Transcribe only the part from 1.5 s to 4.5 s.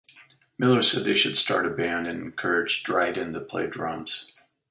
a band and encouraged Dryden to play drums.